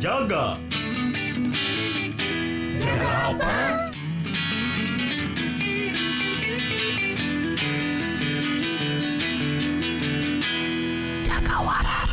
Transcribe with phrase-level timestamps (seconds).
[0.00, 0.56] Jaga.
[2.80, 3.52] Jaga apa?
[11.20, 12.12] Jaga waras.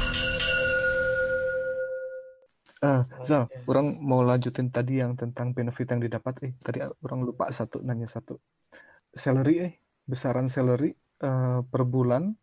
[2.84, 6.44] Ah, Zal, orang mau lanjutin tadi yang tentang benefit yang didapat.
[6.44, 8.36] Eh, tadi orang lupa satu, nanya satu.
[9.16, 9.74] Salary, eh,
[10.04, 10.92] besaran salary
[11.24, 12.36] eh, per bulan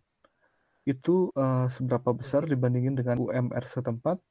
[0.89, 4.25] itu eh, seberapa besar dibandingin dengan UMR setempat?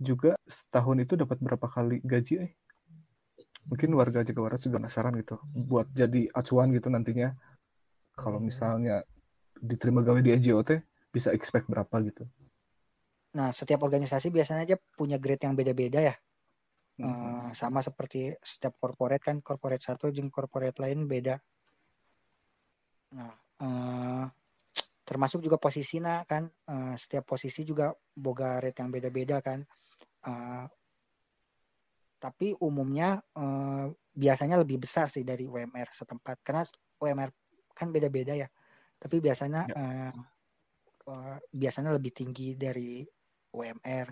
[0.00, 2.52] Juga setahun itu dapat berapa kali gaji, eh?
[3.68, 7.36] Mungkin warga Jaga Waras juga penasaran gitu, buat jadi acuan gitu nantinya.
[8.16, 9.04] Kalau misalnya
[9.60, 10.80] diterima gawe di NGO teh,
[11.12, 12.24] bisa expect berapa gitu.
[13.36, 16.14] Nah, setiap organisasi biasanya aja punya grade yang beda-beda ya.
[16.98, 17.06] Mhm.
[17.06, 21.38] Eh, sama seperti setiap corporate kan, corporate satu jeung corporate lain beda.
[23.14, 24.24] Nah, eh,
[25.06, 29.62] termasuk juga posisinya kan, eh, setiap posisi juga boga rate yang beda-beda kan.
[30.26, 30.66] Eh,
[32.20, 36.62] tapi umumnya eh, biasanya lebih besar sih dari UMR setempat karena
[37.00, 37.30] UMR
[37.72, 38.48] kan beda-beda ya.
[39.00, 39.76] Tapi biasanya Ya.
[39.80, 40.12] eh,
[41.08, 43.04] eh, biasanya lebih tinggi dari
[43.56, 44.08] UMR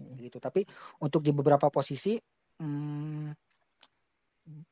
[0.00, 0.16] Hmm.
[0.16, 0.38] gitu.
[0.40, 0.64] Tapi
[1.04, 2.16] untuk di beberapa posisi
[2.62, 3.28] hmm,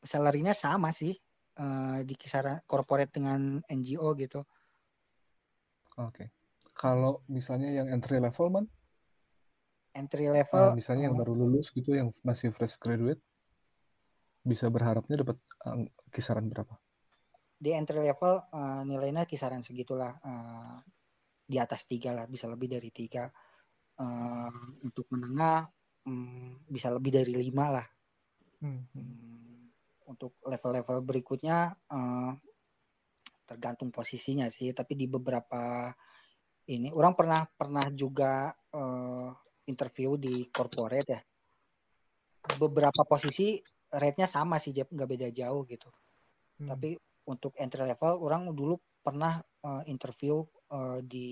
[0.02, 1.12] salary-nya sama sih
[1.58, 4.40] eh, di kisaran corporate dengan NGO gitu.
[5.98, 6.30] Oke.
[6.78, 8.66] Kalau misalnya yang entry level man,
[9.94, 13.20] Entry level misalnya yang eh, baru lulus gitu, yang masih fresh graduate,
[14.44, 15.36] bisa berharapnya dapat
[15.66, 16.76] eh, kisaran berapa?
[17.58, 20.78] di entry level eh, nilainya kisaran segitulah eh,
[21.42, 23.26] di atas tiga lah bisa lebih dari tiga
[23.98, 25.66] Eh, untuk menengah
[26.06, 27.88] hmm, bisa lebih dari lima lah
[28.58, 29.70] Hmm.
[30.10, 32.32] Untuk level-level berikutnya eh,
[33.46, 35.94] tergantung posisinya sih tapi di beberapa
[36.66, 39.30] ini orang pernah pernah juga eh,
[39.68, 41.20] interview di corporate ya.
[42.56, 43.60] Beberapa posisi
[43.92, 45.88] rate-nya sama sih Jep, nggak beda jauh gitu.
[46.58, 46.74] Hmm.
[46.74, 46.98] tapi
[47.30, 50.42] untuk entry level orang dulu pernah eh, interview
[50.74, 51.28] eh, di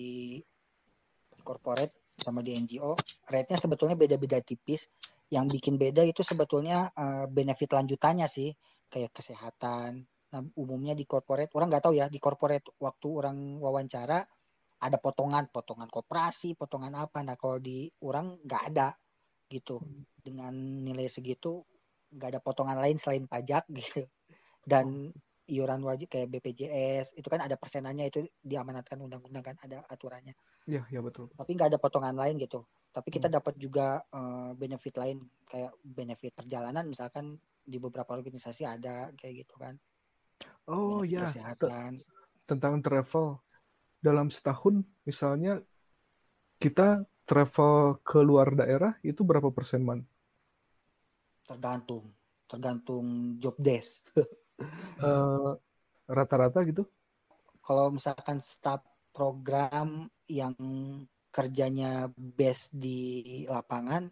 [1.42, 2.94] corporate sama di NGO
[3.26, 4.86] rate-nya sebetulnya beda-beda tipis.
[5.26, 8.54] Yang bikin beda itu sebetulnya eh, benefit lanjutannya sih.
[8.86, 10.06] Kayak kesehatan.
[10.30, 14.22] Nah umumnya di corporate orang nggak tahu ya di corporate waktu orang wawancara
[14.76, 17.24] ada potongan potongan koperasi potongan apa.
[17.24, 18.92] Nah kalau di orang nggak ada
[19.48, 19.80] gitu.
[20.20, 21.62] Dengan nilai segitu
[22.12, 24.04] nggak ada potongan lain selain pajak gitu.
[24.66, 25.10] Dan
[25.46, 30.34] iuran wajib kayak BPJS itu kan ada persenannya itu diamanatkan undang-undang kan ada aturannya.
[30.66, 31.30] Iya, ya betul.
[31.30, 32.66] tapi nggak ada potongan lain gitu.
[32.90, 36.82] Tapi kita dapat juga eh, benefit lain kayak benefit perjalanan.
[36.90, 39.78] Misalkan di beberapa organisasi ada kayak gitu kan.
[40.66, 42.02] Oh benefit ya, kesehatan.
[42.46, 43.38] tentang travel.
[44.06, 44.74] Dalam setahun,
[45.08, 45.52] misalnya
[46.62, 46.88] kita
[47.28, 47.74] travel
[48.08, 50.00] ke luar daerah itu berapa persen man?
[51.48, 52.04] tergantung
[52.50, 53.06] tergantung
[53.42, 54.02] job desk
[55.02, 55.50] Eh,
[56.16, 56.82] rata-rata gitu?
[57.66, 58.80] kalau misalkan staff
[59.16, 59.88] program
[60.30, 60.54] yang
[61.32, 63.00] kerjanya base di
[63.44, 64.08] lapangan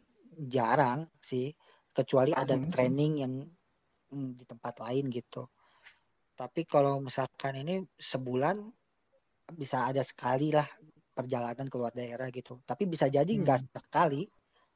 [0.55, 1.47] jarang sih
[1.97, 2.69] kecuali ada Hmm.
[2.72, 3.34] training yang
[4.12, 5.43] mm, di tempat lain gitu
[6.41, 7.75] tapi kalau misalkan ini
[8.12, 8.56] sebulan
[9.53, 10.65] bisa ada sekali lah
[11.12, 13.44] perjalanan keluar daerah gitu tapi bisa jadi Hmm.
[13.44, 14.25] enggak sekali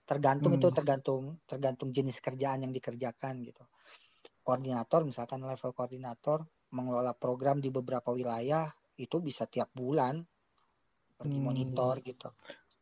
[0.04, 0.76] tergantung itu Hmm.
[0.76, 3.64] tergantung tergantung jenis kerjaan yang dikerjakan gitu
[4.44, 8.68] koordinator misalkan level koordinator mengelola program di beberapa wilayah
[9.00, 10.20] itu bisa tiap bulan
[11.16, 11.46] pergi Hmm.
[11.48, 12.28] monitor gitu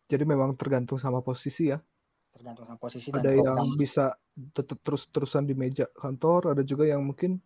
[0.06, 1.78] Jadi memang tergantung sama posisi ya.
[2.30, 4.04] tergantung sama posisi dan Ada program yang bisa
[4.52, 7.40] tetap terus-terusan di meja kantor, ada juga yang mungkin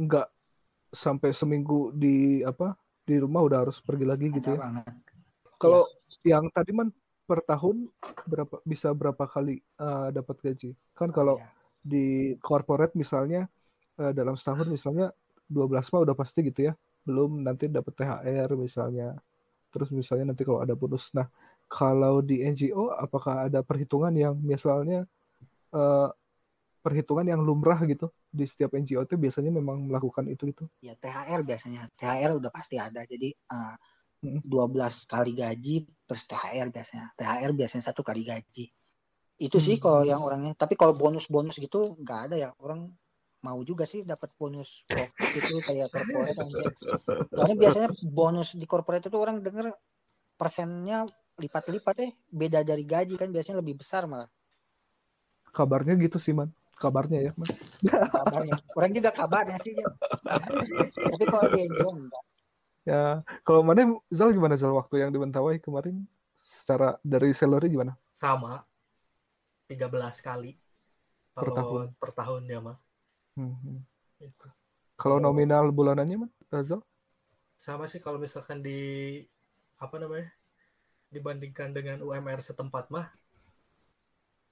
[0.00, 0.28] nggak
[0.94, 2.74] sampai seminggu di apa
[3.04, 4.58] di rumah udah harus pergi lagi gitu ya.
[4.60, 4.88] banget
[5.60, 5.84] Kalau
[6.24, 6.88] yang tadi man
[7.24, 7.88] per tahun
[8.28, 10.72] berapa bisa berapa kali eh, dapat gaji?
[10.96, 11.48] Kan kalau Iya.
[11.84, 12.06] di
[12.40, 13.48] corporate misalnya
[14.00, 15.12] eh, dalam setahun misalnya
[15.48, 16.74] 12 mah udah pasti gitu ya.
[17.04, 19.16] Belum nanti dapat THR misalnya.
[19.68, 21.12] Terus misalnya nanti kalau ada bonus.
[21.12, 21.28] Nah,
[21.68, 25.04] kalau di NGO apakah ada perhitungan yang misalnya
[25.76, 26.08] eh,
[26.84, 30.64] perhitungan yang lumrah gitu di setiap NGO itu biasanya memang melakukan itu itu.
[30.84, 33.76] ya THR biasanya THR udah pasti ada jadi eh,
[34.24, 34.40] Mm.
[34.40, 38.72] 12 kali gaji plus THR biasanya THR biasanya satu kali gaji
[39.36, 39.84] itu sih Hmm.
[39.84, 42.88] kalau yang orangnya tapi kalau bonus-bonus gitu nggak ada ya orang
[43.44, 46.66] mau juga sih dapat bonus itu kayak corporate aja.
[47.36, 49.68] Soalnya biasanya bonus di corporate itu orang denger
[50.40, 51.04] persennya
[51.36, 54.30] lipat-lipat eh beda dari gaji kan biasanya lebih besar malah
[55.54, 56.48] Kabarnya gitu sih man.
[56.74, 57.48] Kabarnya ya man.
[58.18, 58.54] kabarnya.
[58.74, 59.86] Orang juga kabarnya sih ya.
[60.92, 62.22] Tapi kalau di NGO enggak.
[62.84, 63.02] Ya,
[63.42, 66.04] kalau mana Zal gimana Zal waktu yang di Mentawai kemarin
[66.36, 67.96] secara dari salary gimana?
[68.12, 68.62] sama
[69.66, 69.90] 13
[70.20, 70.54] kali
[71.34, 71.86] Per tahun.
[71.98, 72.78] per tahunnya mah
[73.34, 73.80] Hmm, hmm.
[74.94, 76.78] Kalau nominal bulanannya man, Razal?
[77.56, 79.18] sama sih kalau misalkan di
[79.80, 80.28] apa namanya
[81.08, 83.08] dibandingkan dengan UMR setempat mah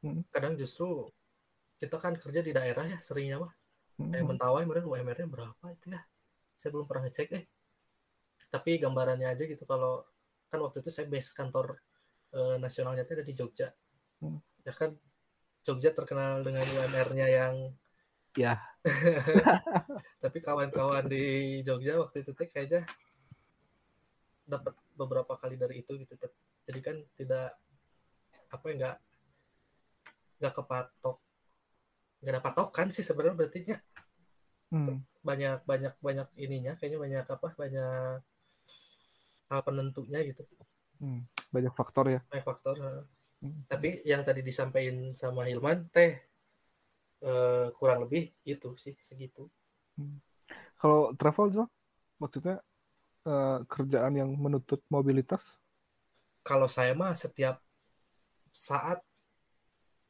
[0.02, 0.26] Hmm.
[0.34, 1.12] kadang justru
[1.82, 3.50] kita kan kerja di daerah ya seringnya mah.
[3.98, 6.00] Hmm, kayak mentawai kemudian UMR-nya berapa itu ya?
[6.54, 7.44] Saya belum pernah ngecek eh.
[8.46, 10.06] Tapi gambarannya aja gitu kalau
[10.46, 11.82] kan waktu itu saya base kantor
[12.30, 13.68] eh, nasionalnya itu ada di Jogja.
[14.22, 14.38] Hmm.
[14.62, 14.94] ya kan
[15.66, 17.74] Jogja terkenal dengan UMR-nya yang
[18.32, 18.64] Ya.
[20.24, 22.80] tapi kawan-kawan di Jogja waktu itu teh kayaknya
[24.48, 26.16] dapat beberapa kali dari itu gitu
[26.64, 27.52] jadi kan tidak
[28.48, 28.96] apa ya nggak
[30.40, 31.16] nggak kepatok
[32.22, 33.76] nggak ada patokan sih sebenarnya berarti nya
[34.70, 38.18] Hmm, banyak banyak banyak ininya kayaknya banyak apa banyak
[39.50, 40.42] hal penentunya gitu
[41.00, 41.20] hmm.
[41.54, 42.20] Banyak faktor ya.
[42.30, 42.76] banyak faktor.
[43.42, 43.64] Hmm.
[43.70, 46.12] tapi yang tadi disampaikan sama Hilman teh
[47.30, 48.22] eh, kurang lebih
[48.52, 49.42] itu sih segitu
[50.80, 51.66] Kalau travel Zal,
[52.22, 52.56] maksudnya
[53.28, 55.42] eh, kerjaan yang menuntut mobilitas?
[56.48, 57.56] kalau saya mah setiap
[58.52, 58.98] saat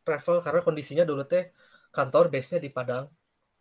[0.07, 1.45] travel karena kondisinya dulu teh
[1.93, 3.07] kantor base-nya di Padang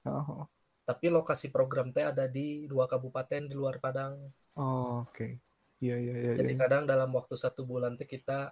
[0.02, 0.50] Oh,
[0.82, 4.18] tapi lokasi program teh ada di dua kabupaten di luar Padang
[4.58, 5.30] oh, oke.
[5.78, 6.32] Iya, iya, iya.
[6.42, 6.62] jadi iya.
[6.66, 8.50] kadang dalam waktu satu bulan teh kita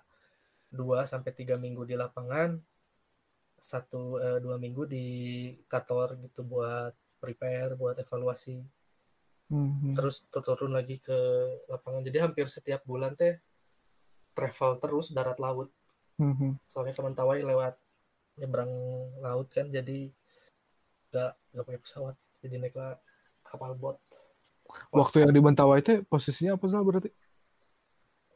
[0.69, 2.61] dua sampai tiga minggu di lapangan
[3.57, 5.07] satu eh, dua minggu di
[5.65, 8.61] kantor gitu buat prepare buat evaluasi
[9.49, 9.93] Hmm, hmm.
[9.97, 11.17] terus turun lagi ke
[11.73, 13.41] lapangan jadi hampir setiap bulan teh
[14.37, 15.73] travel terus darat laut
[16.19, 16.53] Hmm, hmm.
[16.67, 17.79] soalnya ke Mentawai lewat
[18.39, 18.71] nyebrang
[19.19, 20.09] laut kan jadi
[21.11, 22.95] nggak nggak pakai pesawat jadi naiklah
[23.43, 23.99] kapal bot
[24.93, 27.09] Waktu yang di Mentawai itu posisinya apa Zal berarti?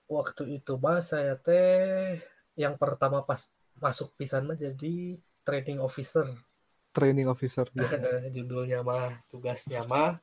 [0.09, 2.17] waktu itu mah saya teh
[2.57, 6.25] yang pertama pas masuk pisan mah jadi training officer
[6.93, 7.65] Training officer.
[7.73, 7.89] ya.
[8.35, 10.21] judulnya mah tugasnya mah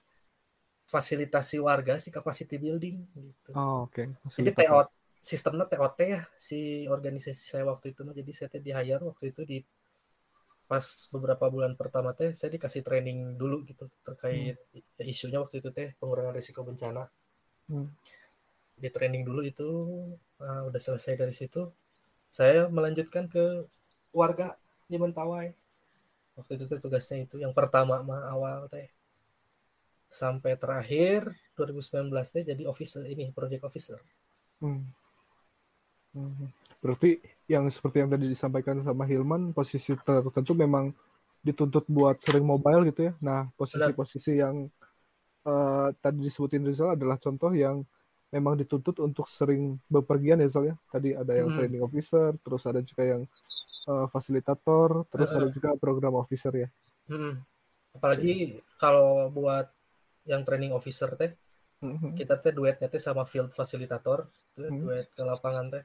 [0.87, 4.03] fasilitasi warga si capacity building gitu Oh, oke.
[4.07, 4.87] jadi Fasilitator.
[5.21, 8.17] Sistemnya TOT ya si organisasi saya waktu itu mah.
[8.17, 9.59] Jadi saya di hire waktu itu di
[10.71, 15.75] pas beberapa bulan pertama teh saya dikasih training dulu gitu terkait ya, isunya waktu itu
[15.75, 17.11] teh pengurangan risiko bencana.
[17.71, 17.87] Hmm.
[18.81, 19.69] di training dulu itu
[20.43, 21.71] nah, udah selesai dari situ
[22.31, 23.67] saya melanjutkan ke
[24.15, 24.55] warga
[24.87, 25.51] di Mentawai.
[26.39, 28.87] Waktu itu teh tugasnya itu yang pertama mah awal teh.
[30.07, 33.99] Sampai terakhir 2019 teh jadi officer ini project officer.
[34.63, 34.87] Hmm.
[36.11, 36.51] Hmm.
[36.83, 40.91] Berarti yang seperti yang tadi disampaikan sama Hilman, posisi tertentu memang
[41.41, 43.13] dituntut buat sering mobile gitu ya.
[43.23, 44.67] Nah, posisi-posisi yang
[45.47, 47.87] eh, tadi disebutin Rizal adalah contoh yang
[48.31, 50.77] memang dituntut untuk sering bepergian ya Zal ya.
[50.91, 51.59] Tadi ada yang Mm-mm.
[51.59, 53.23] training officer, terus ada juga yang
[53.91, 55.55] eh, fasilitator, terus ada Heeh.
[55.55, 56.69] juga program officer ya.
[57.11, 57.35] Mm-mm.
[57.91, 59.67] apalagi kalau buat
[60.31, 61.35] yang training officer teh
[61.83, 62.15] Mhm.
[62.15, 64.79] kita teh duetnya teh sama field facilitator tuh, Hmm.
[64.87, 65.85] duet ke lapangan teh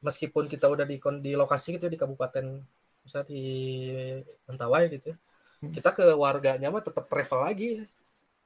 [0.00, 2.44] meskipun kita udah di di lokasi gitu di kabupaten
[3.04, 3.42] misalnya di
[4.48, 5.12] Mentawai gitu
[5.60, 5.76] Hmm.
[5.76, 7.84] kita ke warganya mah tetap travel lagi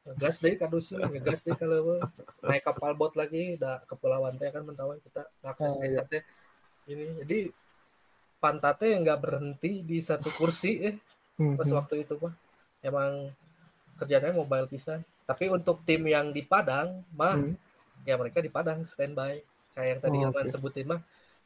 [0.02, 2.02] ngegas deh ke dusun ngegas deh kalau
[2.42, 6.26] naik kapal bot lagi udah kepulauan teh kan Mentawai kita akses Oh, desa teh
[6.90, 7.54] ini jadi
[8.42, 10.96] pantatnya nggak berhenti di satu kursi eh
[11.54, 11.76] pas Mhm.
[11.78, 12.34] waktu itu mah
[12.82, 13.30] emang
[13.94, 17.54] kerjanya mobile pisan tapi untuk tim yang di Padang mah Hmm.
[18.02, 19.38] ya mereka di Padang standby
[19.70, 20.50] kayak yang tadi Oh, Hilman oke.
[20.50, 20.98] sebutin mah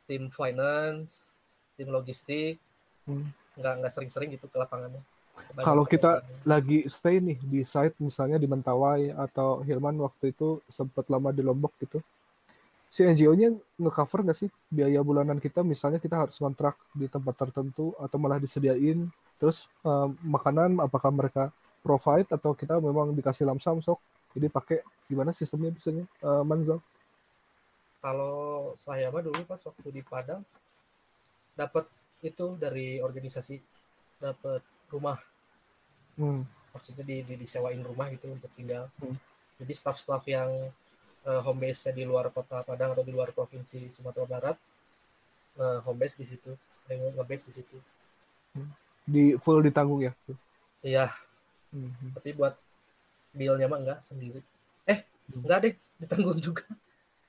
[0.08, 1.36] tim finance
[1.76, 2.56] tim logistik
[3.04, 3.24] Hmm.
[3.56, 5.00] nggak nggak sering-sering gitu ke lapangannya
[5.32, 6.44] Kebanyakan Kalau kita lapangan.
[6.44, 11.40] lagi stay nih di site misalnya di Mentawai atau Hilman waktu itu sempat lama di
[11.40, 12.02] Lombok gitu.
[12.90, 17.94] Si NGO-nya nge-cover nggak sih biaya bulanan kita misalnya kita harus kontrak di tempat tertentu
[17.96, 19.06] atau malah disediain
[19.38, 24.02] terus eh, makanan apakah mereka provide atau kita memang dikasih lamsam sok
[24.34, 26.82] jadi pakai gimana sistemnya biasanya eh, Manzal?
[27.98, 30.42] Kalau saya mah dulu pas waktu di Padang
[31.54, 31.84] dapat
[32.22, 33.58] itu dari organisasi
[34.18, 35.18] dapat rumah
[36.18, 36.42] Hmm.
[36.74, 39.14] maksudnya di, di disewain rumah gitu untuk tinggal Hmm.
[39.58, 40.50] jadi staff-staff yang
[41.22, 44.56] eh, home base-nya di luar kota Padang atau di luar provinsi Sumatera Barat
[45.58, 46.50] eh, home base di situ
[46.90, 47.76] yang nge-base di situ
[49.08, 50.12] Di full ditanggung ya.
[50.82, 51.06] iya
[51.68, 51.92] Hmm.
[52.16, 52.56] tapi buat
[53.30, 54.40] bill-nya mah enggak sendiri
[54.88, 56.64] eh enggak deh ditanggung juga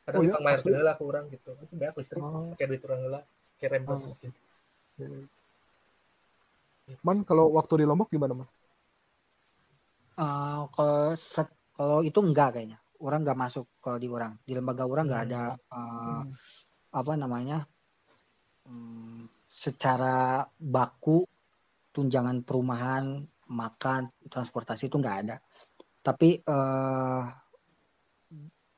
[0.09, 0.81] ada Oh, iya?
[0.81, 2.51] lah kurang gitu itu bayar listrik Oh.
[2.53, 3.23] pakai duit orang lah
[3.61, 4.13] kayak reimburse Oh.
[4.25, 4.39] gitu.
[4.97, 5.27] Gitu
[7.05, 8.49] Man kalau waktu di Lombok gimana man?
[10.19, 14.83] Eh, kalau set- kalau itu enggak kayaknya orang nggak masuk kalau di orang di lembaga
[14.83, 15.29] orang nggak Hmm.
[15.31, 16.21] ada eh,
[16.91, 17.57] apa namanya
[18.67, 21.23] hmm, secara baku
[21.95, 25.35] tunjangan perumahan makan transportasi itu nggak ada
[26.03, 27.23] tapi eh,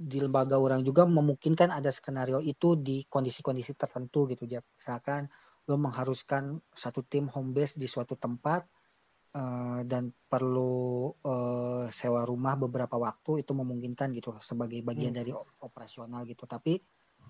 [0.01, 5.29] di lembaga orang juga memungkinkan ada skenario itu di kondisi-kondisi tertentu gitu ya misalkan
[5.69, 8.65] lo mengharuskan satu tim home base di suatu tempat
[9.35, 15.19] uh, dan perlu uh, sewa rumah beberapa waktu itu memungkinkan gitu sebagai bagian hmm.
[15.21, 15.31] dari
[15.63, 16.43] operasional gitu.
[16.47, 16.79] Tapi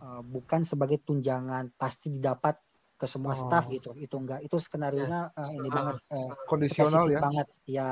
[0.02, 2.58] uh, bukan sebagai tunjangan pasti didapat
[2.98, 3.40] ke semua oh.
[3.40, 3.94] staff gitu.
[3.98, 4.46] Itu enggak.
[4.46, 7.20] Itu skenario nya uh, ini uh, banget uh, kondisional ya?
[7.22, 7.48] banget.
[7.68, 7.90] Ya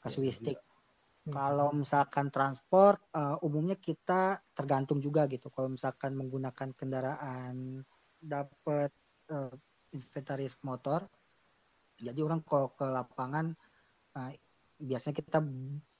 [0.00, 0.58] kasuistik.
[1.28, 5.52] Kalau misalkan transport uh, umumnya kita tergantung juga gitu.
[5.52, 7.84] Kalau misalkan menggunakan kendaraan
[8.16, 8.88] dapat
[9.28, 9.52] uh,
[9.92, 11.04] inventaris motor,
[12.00, 13.52] jadi orang kalau ke lapangan
[14.16, 14.32] uh,
[14.80, 15.38] biasanya kita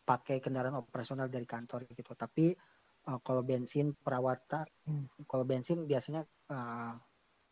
[0.08, 2.16] pakai kendaraan operasional dari kantor gitu.
[2.16, 2.56] Tapi
[3.12, 5.28] uh, kalau bensin perawatan, hmm.
[5.28, 6.96] kalau bensin biasanya uh,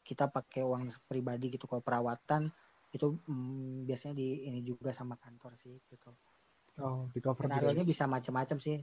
[0.00, 1.68] kita pakai uang pribadi gitu.
[1.68, 2.48] Kalau perawatan
[2.88, 6.08] itu um, biasanya di ini juga sama kantor sih gitu.
[6.78, 8.78] Oh, di cover Skenario bisa macam-macam sih.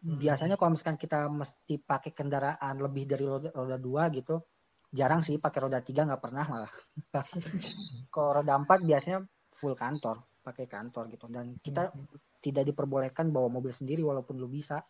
[0.00, 0.16] Hmm.
[0.16, 4.40] Biasanya kalau misalkan kita mesti pakai kendaraan lebih dari roda, roda dua gitu,
[4.88, 6.72] jarang sih pakai roda tiga nggak pernah malah.
[8.14, 11.26] kalau roda empat biasanya full kantor, pakai kantor gitu.
[11.26, 12.40] Dan kita hmm.
[12.40, 14.80] tidak diperbolehkan bawa mobil sendiri walaupun lu bisa.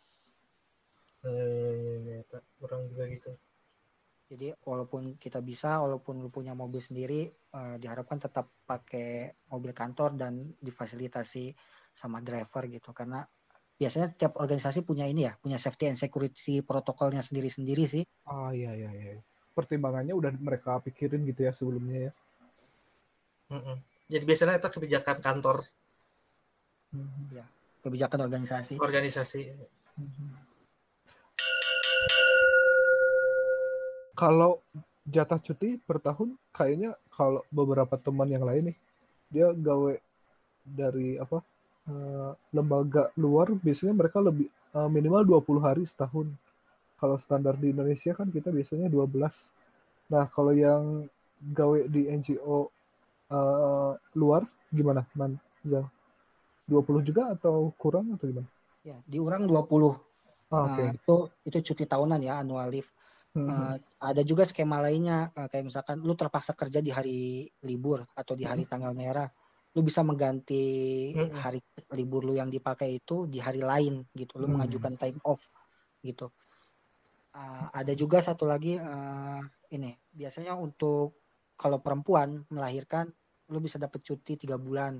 [1.24, 2.24] Eh,
[2.60, 3.32] kurang juga gitu.
[4.30, 10.14] Jadi walaupun kita bisa, walaupun lu punya mobil sendiri, uh, diharapkan tetap pakai mobil kantor
[10.14, 11.50] dan difasilitasi
[11.92, 13.26] sama driver gitu karena
[13.80, 18.04] biasanya tiap organisasi punya ini ya punya safety and security protokolnya sendiri-sendiri sih.
[18.28, 19.20] Oh iya iya iya.
[19.56, 22.12] Pertimbangannya udah mereka pikirin gitu ya sebelumnya ya.
[23.50, 23.76] Mm -mm.
[24.10, 25.62] Jadi biasanya itu kebijakan kantor.
[26.90, 27.24] Mm-hmm.
[27.30, 27.46] Ya,
[27.86, 28.74] kebijakan organisasi.
[28.82, 29.42] Organisasi.
[30.02, 30.28] Mm-hmm.
[34.18, 34.60] Kalau
[35.06, 38.76] jatah cuti per tahun kayaknya kalau beberapa teman yang lain nih
[39.30, 39.94] dia gawe
[40.66, 41.40] dari apa
[41.90, 46.30] uh, lembaga luar biasanya mereka lebih uh, minimal 20 hari setahun.
[47.00, 49.08] Kalau standar di Indonesia kan kita biasanya 12.
[50.12, 51.08] Nah, kalau yang
[51.40, 52.66] gawe di NGO uh,
[53.32, 55.40] eh, luar gimana, Man?
[55.64, 55.88] Zal?
[56.68, 58.48] 20 juga atau kurang atau gimana?
[58.84, 59.56] Ya, di orang 20.
[59.56, 59.96] Oh,
[60.66, 60.92] okay.
[60.92, 61.16] nah, itu
[61.48, 62.90] itu cuti tahunan ya, annual leave.
[63.32, 63.48] Hmm.
[63.48, 68.34] Uh, ada juga skema lainnya uh, kayak misalkan lu terpaksa kerja di hari libur atau
[68.34, 68.70] di hari hmm.
[68.74, 69.30] tanggal merah
[69.70, 70.64] lu bisa mengganti
[71.14, 71.30] hmm.
[71.38, 71.62] hari
[71.94, 74.58] libur lu yang dipakai itu di hari lain gitu lu hmm.
[74.58, 75.42] mengajukan time off
[76.02, 76.26] gitu
[77.38, 81.22] uh, ada juga satu lagi uh, ini biasanya untuk
[81.54, 83.06] kalau perempuan melahirkan
[83.50, 84.98] lu bisa dapat cuti tiga bulan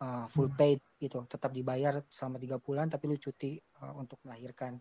[0.00, 0.56] uh, full hmm.
[0.56, 4.80] paid gitu tetap dibayar selama tiga bulan tapi lu cuti uh, untuk melahirkan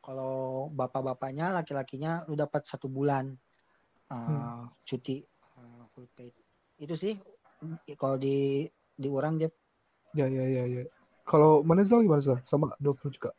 [0.00, 3.36] kalau bapak-bapaknya laki-lakinya lu dapat satu bulan
[4.08, 4.64] uh, hmm.
[4.88, 5.20] cuti
[5.60, 6.32] uh, full paid
[6.78, 7.14] itu sih
[7.98, 8.66] kalau di
[8.98, 9.50] di orang dia
[10.16, 10.82] ya ya ya ya.
[11.28, 13.30] Kalau Manezal gimana sih sama 20 juga?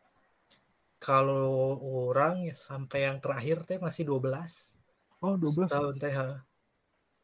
[1.02, 4.78] Kalau orang ya sampai yang terakhir teh masih 12
[5.26, 6.46] oh 12 tahun teh ha.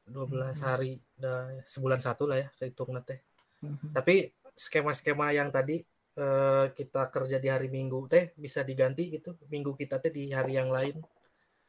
[0.09, 0.63] 12 hmm.
[0.65, 0.97] hari.
[1.15, 3.21] Dah sebulan satu lah ya kehitung teh.
[3.55, 3.79] Hmm.
[3.95, 5.79] tapi skema-skema yang tadi
[6.19, 9.37] eh, kita kerja di hari Minggu teh bisa diganti gitu.
[9.47, 10.97] Minggu kita teh di hari yang lain.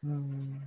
[0.04, 0.60] Hmm.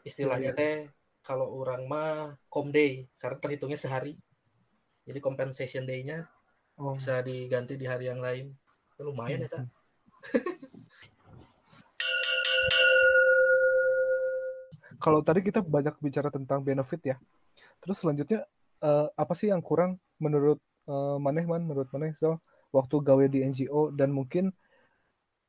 [0.00, 0.88] istilahnya iya, iya.
[0.88, 4.16] teh kalau orang mah com day karena terhitungnya sehari.
[5.04, 6.28] Jadi compensation day-nya
[6.78, 6.94] oh.
[6.96, 8.52] bisa diganti di hari yang lain.
[9.00, 9.64] Ya, lumayan ya tak
[15.00, 17.16] kalau tadi kita banyak bicara tentang benefit ya.
[17.80, 18.44] Terus selanjutnya
[18.84, 21.64] uh, apa sih yang kurang menurut uh, maneh man?
[21.64, 22.36] Menurut maneh so
[22.70, 24.52] waktu gawe di NGO dan mungkin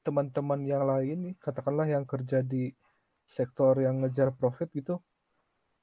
[0.02, 2.74] teman-teman yang lain nih katakanlah yang kerja di
[3.28, 4.98] sektor yang ngejar profit gitu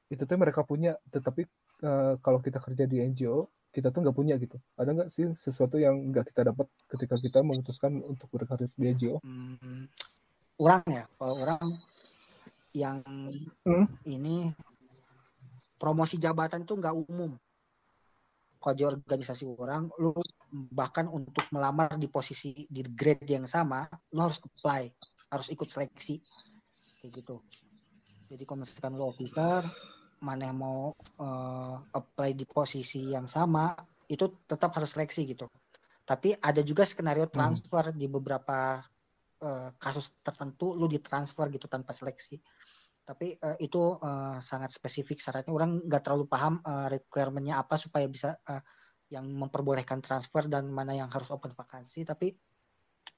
[0.09, 1.45] itu tuh mereka punya tetapi
[1.85, 4.57] uh, kalau kita kerja di NGO kita tuh nggak punya gitu.
[4.81, 9.21] Ada nggak sih sesuatu yang nggak kita dapat ketika kita memutuskan untuk berkarir di NGO
[9.21, 9.85] hmm,
[10.65, 11.05] orang ya.
[11.12, 11.62] Kalau orang
[12.73, 13.05] yang
[13.69, 13.87] hmm?
[14.09, 14.50] ini
[15.77, 17.37] promosi jabatan itu nggak umum.
[18.59, 20.17] Kalau di organisasi orang lu
[20.73, 24.88] bahkan untuk melamar di posisi di grade yang sama lu harus apply
[25.31, 26.19] harus ikut seleksi.
[26.99, 27.37] Kayak gitu
[28.29, 29.65] jadi kalau misalkan lo officer
[30.19, 30.93] mana yang mau
[31.23, 33.73] uh, apply di posisi yang sama
[34.11, 35.47] itu tetap harus seleksi gitu
[36.05, 37.35] tapi ada juga skenario hmm.
[37.35, 37.97] transfer hmm.
[37.97, 38.81] di beberapa
[39.45, 42.41] uh, kasus tertentu lu ditransfer gitu tanpa seleksi
[43.09, 48.05] tapi uh, itu uh, sangat spesifik syaratnya orang nggak terlalu paham uh, requirementnya apa supaya
[48.05, 48.61] bisa uh,
[49.09, 52.37] yang memperbolehkan transfer dan mana yang harus open vakansi tapi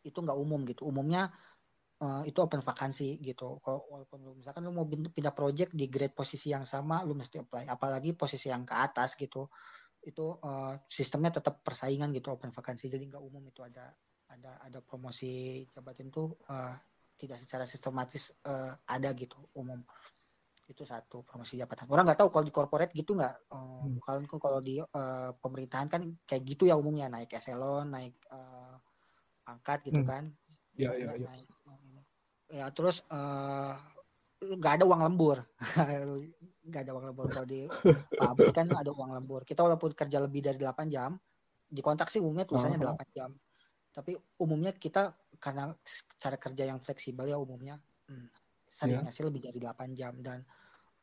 [0.06, 1.26] itu nggak umum gitu umumnya
[2.00, 3.60] uh, itu open vakansi gitu.
[3.60, 7.40] Kalau walaupun lu misalkan lu mau pindah project di grade posisi yang sama, lu mesti
[7.40, 7.68] apply.
[7.68, 9.48] Apalagi posisi yang ke atas gitu,
[10.04, 12.88] itu uh, sistemnya tetap persaingan gitu open vakansi.
[12.88, 13.92] Jadi nggak umum itu ada
[14.30, 16.74] ada ada promosi jabatan itu uh,
[17.20, 19.82] tidak secara sistematis uh, ada gitu umum
[20.70, 23.98] itu satu promosi jabatan orang nggak tahu kalau di corporate gitu nggak uh, hmm.
[24.06, 28.78] kalau kalau di uh, pemerintahan kan kayak gitu ya umumnya naik eselon naik uh,
[29.42, 30.08] pangkat gitu hmm.
[30.08, 30.24] kan
[30.78, 31.48] ya ya ya, naik,
[32.50, 33.06] ya terus
[34.42, 35.38] nggak uh, ada uang lembur.
[36.70, 37.26] Nggak ada uang lembur.
[37.32, 37.66] Kalau di
[38.14, 39.42] pabrik kan ada uang lembur.
[39.42, 41.16] Kita walaupun kerja lebih dari 8 jam
[41.70, 43.00] di kontrak sih umumnya tulisannya uh -huh.
[43.00, 43.30] 8 jam.
[43.90, 45.72] Tapi umumnya kita karena
[46.20, 48.28] cara kerja yang fleksibel ya umumnya hmm,
[48.68, 49.14] seringnya yeah.
[49.14, 50.14] sih lebih dari 8 jam.
[50.20, 50.46] Dan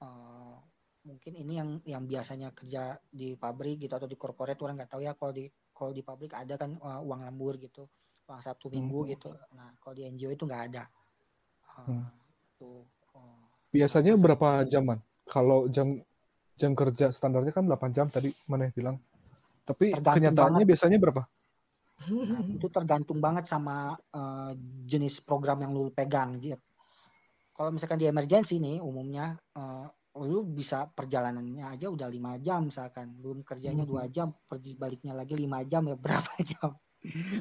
[0.04, 0.56] uh,
[1.04, 5.02] mungkin ini yang yang biasanya kerja di pabrik gitu atau di corporate orang nggak tahu
[5.04, 5.16] ya.
[5.16, 7.88] Kalau di kalau di pabrik ada kan uh, uang lembur gitu.
[8.28, 9.10] Uang sabtu minggu hmm.
[9.16, 9.30] gitu.
[9.56, 10.88] Nah kalau di NGO itu nggak ada
[11.86, 12.06] hmm.
[13.70, 16.02] biasanya berapa jaman kalau jam
[16.58, 18.98] jam kerja standarnya kan 8 jam tadi mana bilang
[19.68, 20.72] tapi kenyataannya banget.
[20.74, 21.22] biasanya berapa
[22.58, 24.54] itu tergantung banget sama uh,
[24.86, 26.38] jenis program yang lu pegang.
[27.58, 29.90] Kalau misalkan di emergency nih umumnya uh,
[30.26, 34.14] lu bisa perjalanannya aja udah lima jam misalkan belum kerjanya dua hmm.
[34.14, 36.74] jam pergi baliknya lagi lima jam ya berapa jam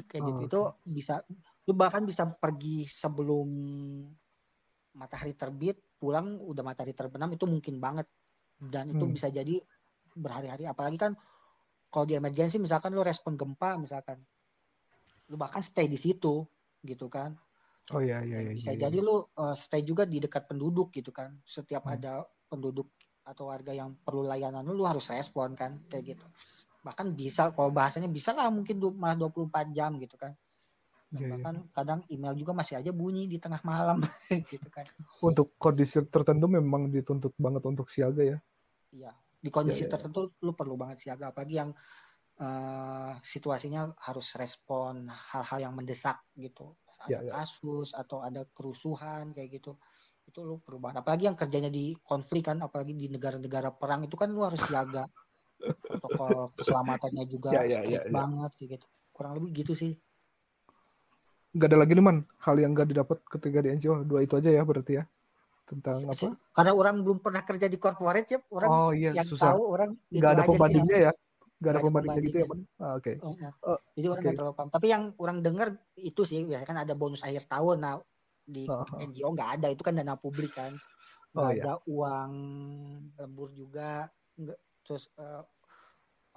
[0.05, 0.45] kayak gitu oh.
[0.45, 0.61] itu
[0.93, 1.25] bisa
[1.65, 3.49] lu bahkan bisa pergi sebelum
[4.97, 8.09] matahari terbit pulang udah matahari terbenam itu mungkin banget.
[8.57, 9.13] Dan itu hmm.
[9.13, 9.61] bisa jadi
[10.17, 10.65] berhari-hari.
[10.65, 11.13] Apalagi kan
[11.93, 14.17] kalau di emergency misalkan lu respon gempa misalkan
[15.29, 16.43] lu bahkan stay di situ
[16.81, 17.37] gitu kan.
[17.95, 21.13] Oh iya iya, iya bisa iya, jadi lu uh, stay juga di dekat penduduk gitu
[21.13, 21.37] kan.
[21.45, 21.95] Setiap hmm.
[21.95, 22.89] ada penduduk
[23.23, 26.25] atau warga yang perlu layanan lu, lu harus respon kan kayak gitu.
[26.83, 30.35] Bahkan bisa kalau bahasanya bisa lah mungkin malah 24 jam gitu kan
[31.07, 31.33] dan yeah, iya.
[31.39, 31.71] bahkan yeah.
[31.71, 34.03] kadang email juga masih aja bunyi di tengah malam
[34.51, 34.83] gitu kan
[35.23, 38.37] untuk kondisi tertentu memang dituntut banget untuk siaga ya
[38.91, 39.93] iya di kondisi yeah, yeah.
[39.95, 41.71] tertentu lu perlu banget siaga apalagi yang
[42.43, 46.75] uh, situasinya harus respon hal-hal yang mendesak gitu
[47.07, 47.31] ada ya, ya.
[47.39, 49.79] kasus atau ada kerusuhan kayak gitu
[50.27, 54.27] itu lu perubahan apalagi yang kerjanya di konflik kan apalagi di negara-negara perang itu kan
[54.27, 55.07] lu harus siaga
[55.87, 58.01] protokol keselamatannya juga ya, ya, ya.
[58.11, 59.95] banget gitu kurang lebih gitu sih
[61.57, 64.49] nggak ada lagi nih man hal yang nggak didapat ketika di NGO dua itu aja
[64.53, 65.03] ya berarti ya
[65.67, 69.51] tentang apa karena orang belum pernah kerja di corporate ya orang oh, iya, yang susah.
[69.51, 71.11] tahu orang nggak ada pembandingnya ya
[71.57, 72.61] Gak ada pembandingnya gitu ya, Bang?
[72.77, 73.17] Ah, Oke.
[73.17, 73.25] Okay.
[73.25, 73.33] Oh,
[73.73, 74.37] oh, Jadi orang okay.
[74.37, 74.69] terlalu paham.
[74.69, 75.67] Tapi yang orang dengar
[75.97, 77.77] itu sih, biasanya kan ada bonus akhir tahun.
[77.81, 77.97] Nah,
[78.45, 79.01] di oh, oh.
[79.01, 79.67] NGO nggak ada.
[79.73, 80.69] Itu kan dana publik kan.
[81.33, 81.63] Nggak oh, iya.
[81.65, 82.31] ada uang
[83.17, 84.05] lembur juga.
[84.37, 85.41] Nggak, terus uh,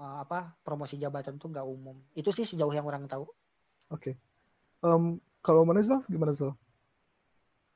[0.00, 2.00] uh, apa promosi jabatan tuh nggak umum.
[2.16, 3.28] Itu sih sejauh yang orang tahu.
[3.92, 4.00] Oke.
[4.00, 4.14] Okay.
[4.80, 5.96] Um, kalau mana sih?
[6.08, 6.48] Gimana sih?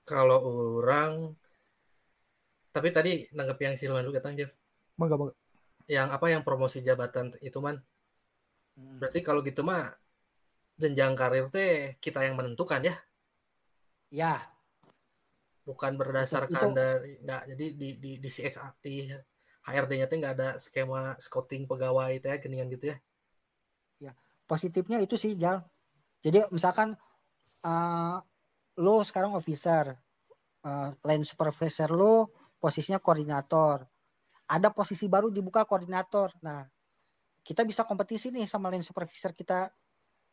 [0.05, 0.41] Kalau
[0.81, 1.33] orang,
[2.73, 4.53] tapi tadi nanggep yang Silman dulu katanya Jeff.
[5.01, 5.35] Mangga, mangga
[5.89, 7.77] yang apa yang promosi jabatan itu man
[8.77, 8.99] hmm.
[9.01, 9.93] berarti kalau gitu mah
[10.81, 12.97] jenjang karir teh kita yang menentukan ya
[14.09, 14.41] ya
[15.65, 16.77] bukan berdasarkan itu.
[16.77, 19.13] dari nggak jadi di di di CHR di
[19.65, 22.97] HRD-nya teh nggak ada skema scouting pegawai teh geningan gitu ya
[24.01, 24.13] ya
[24.49, 25.61] positifnya itu sih Jal
[26.25, 26.97] jadi misalkan
[27.69, 28.19] uh,
[28.81, 29.93] lo sekarang officer
[30.65, 33.85] uh, line supervisor lo posisinya koordinator
[34.49, 36.33] ada posisi baru dibuka koordinator.
[36.45, 36.65] Nah,
[37.41, 39.73] kita bisa kompetisi nih sama lain supervisor kita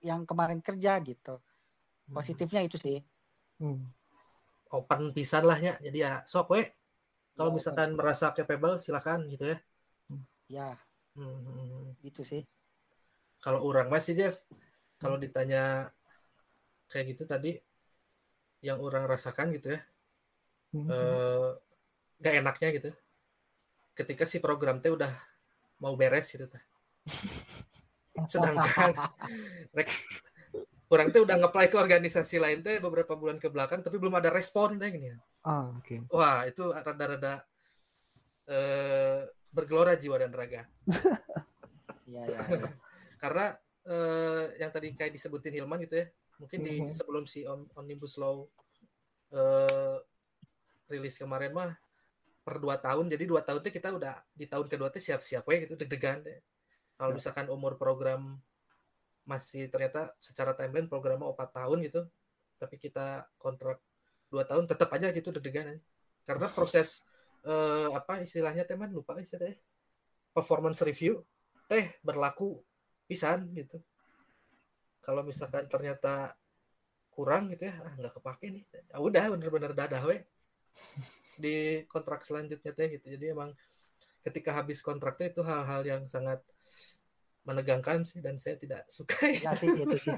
[0.04, 1.40] yang kemarin kerja gitu.
[1.40, 2.14] Hmm.
[2.16, 3.00] Positifnya itu sih.
[3.62, 3.88] Hmm.
[4.72, 5.76] Open pisan lah ya.
[5.80, 6.62] Jadi ya sok we.
[7.36, 7.98] Kalau ya, misalkan open.
[8.00, 9.58] merasa capable silakan gitu ya.
[10.52, 10.70] Ya.
[11.16, 11.96] Hmm.
[12.04, 12.44] Gitu sih.
[13.42, 14.46] Kalau orang masih Jeff,
[15.02, 15.90] kalau ditanya
[16.94, 17.58] kayak gitu tadi
[18.62, 19.82] yang orang rasakan gitu ya.
[20.72, 20.88] Hmm.
[20.88, 21.50] Eh,
[22.22, 22.92] gak enaknya gitu
[23.98, 25.12] ketika si program teh udah
[25.84, 26.64] mau beres gitu teh.
[28.32, 28.96] Sedangkan
[29.76, 29.90] rek,
[30.92, 34.32] orang teh udah ngeplay ke organisasi lain teh beberapa bulan ke belakang tapi belum ada
[34.32, 35.12] respon teh gini.
[35.44, 35.84] Ah, oke.
[35.84, 36.00] Okay.
[36.12, 37.44] Wah, itu rada-rada
[38.48, 40.64] eh, bergelora jiwa dan raga.
[42.12, 42.68] Iya, iya, iya.
[43.24, 43.56] Karena
[43.88, 46.08] eh, yang tadi kayak disebutin Hilman gitu ya.
[46.42, 46.94] Mungkin di mm -hmm.
[46.94, 48.46] sebelum si Omnibus Law
[49.32, 49.98] eh,
[50.92, 51.72] rilis kemarin mah
[52.42, 55.58] per dua tahun jadi dua tahun itu kita udah di tahun kedua itu siap-siap ya
[55.64, 56.42] gitu deg-degan deh
[56.98, 57.18] kalau ya.
[57.22, 58.42] misalkan umur program
[59.30, 62.02] masih ternyata secara timeline programnya empat tahun gitu
[62.58, 63.78] tapi kita kontrak
[64.34, 65.78] dua tahun tetap aja gitu deg-degan
[66.26, 67.06] karena proses
[67.46, 69.56] eh, apa istilahnya teman lupa istilahnya
[70.34, 71.22] performance review
[71.70, 72.58] teh berlaku
[73.12, 73.84] pisan gitu.
[75.04, 76.32] Kalau misalkan ternyata
[77.12, 78.64] kurang gitu ya ah nggak kepake nih.
[78.72, 80.24] Ya udah bener-bener dadah we.
[81.36, 83.12] Di kontrak selanjutnya teh gitu.
[83.12, 83.52] Jadi emang
[84.24, 86.40] ketika habis kontraknya itu hal-hal yang sangat
[87.44, 90.16] menegangkan sih dan saya tidak suka ya sih itu sih.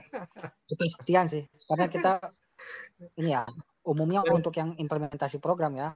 [0.70, 1.42] Itu sekian sih.
[1.66, 2.14] Karena kita
[3.18, 3.42] ini ya
[3.90, 5.90] umumnya untuk yang implementasi program ya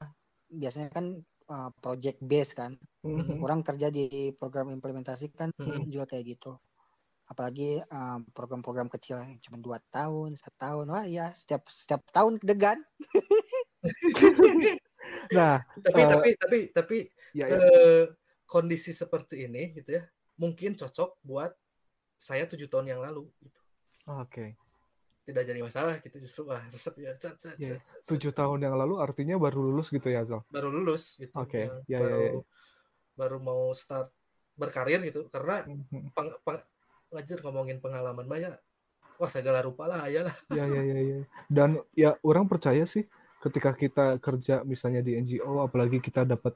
[0.49, 1.13] biasanya kan
[1.51, 2.73] uh, project base kan.
[3.07, 3.39] Mhm.
[3.39, 5.88] orang kerja di program implementasi kan Mhm.
[5.88, 6.60] juga kayak gitu
[7.28, 12.80] apalagi uh, program-program kecil yang cuma dua tahun setahun wah ya setiap setiap tahun degan
[15.32, 16.98] Nah, tapi Eh, tapi tapi tapi
[17.36, 17.60] ya, ya.
[17.60, 18.06] eh,
[18.48, 20.04] kondisi seperti ini gitu ya
[20.40, 21.52] mungkin cocok buat
[22.16, 23.60] saya tujuh tahun yang lalu gitu
[24.08, 24.56] Oke.
[25.28, 29.04] tidak jadi masalah gitu justru wah resep ya Ya, set, set, Tujuh tahun yang lalu
[29.04, 30.48] artinya baru lulus gitu ya, Zal?
[30.48, 32.32] baru lulus gitu Oke, yang ya, ya, baru ya.
[33.20, 34.08] baru mau start
[34.56, 36.16] berkarir gitu karena Mhm.
[36.16, 36.60] peng, peng,
[37.13, 38.52] ngajar ngomongin pengalaman mah ya
[39.17, 41.20] wah segala rupa lah ya lah Ya, ya, ya, ya.
[41.52, 43.04] Dan ya orang percaya sih
[43.43, 46.54] ketika kita kerja misalnya di NGO, apalagi kita dapat